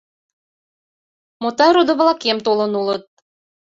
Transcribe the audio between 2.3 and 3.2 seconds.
толын улыт!